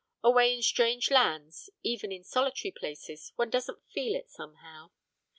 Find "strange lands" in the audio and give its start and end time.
0.63-1.69